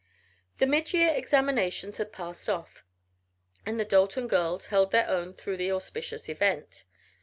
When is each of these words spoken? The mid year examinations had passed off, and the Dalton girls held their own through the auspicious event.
The 0.57 0.65
mid 0.65 0.93
year 0.93 1.13
examinations 1.13 1.97
had 1.97 2.11
passed 2.11 2.49
off, 2.49 2.83
and 3.67 3.79
the 3.79 3.85
Dalton 3.85 4.27
girls 4.27 4.65
held 4.73 4.89
their 4.89 5.07
own 5.07 5.35
through 5.35 5.57
the 5.57 5.71
auspicious 5.71 6.27
event. 6.27 6.85